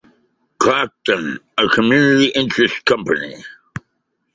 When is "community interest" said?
1.69-2.83